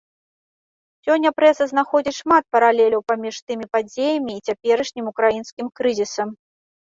Сёння 1.07 1.29
прэса 1.39 1.63
знаходзіць 1.71 2.13
шмат 2.21 2.43
паралеляў 2.55 3.01
паміж 3.11 3.35
тымі 3.51 3.65
падзеямі 3.75 4.33
і 4.37 4.43
цяперашнім 4.53 5.05
украінскім 5.13 5.67
крызісам. 5.81 6.29